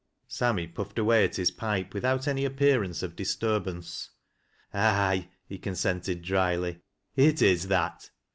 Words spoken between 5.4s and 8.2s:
he consented dryly, "it is, that.